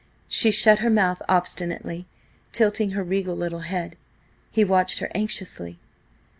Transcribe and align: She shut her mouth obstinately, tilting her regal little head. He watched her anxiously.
She 0.27 0.49
shut 0.49 0.79
her 0.79 0.89
mouth 0.89 1.21
obstinately, 1.29 2.07
tilting 2.51 2.93
her 2.97 3.03
regal 3.03 3.35
little 3.35 3.59
head. 3.59 3.97
He 4.49 4.63
watched 4.63 4.97
her 4.97 5.11
anxiously. 5.13 5.77